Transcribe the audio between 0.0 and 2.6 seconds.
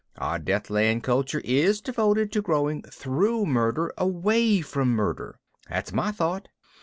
Our Deathland culture is devoted to